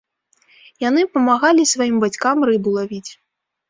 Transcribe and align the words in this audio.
Яны 0.85 1.03
памагалі 1.19 1.69
сваім 1.75 2.03
бацькам 2.07 2.37
рыбу 2.53 2.69
лавіць. 2.83 3.09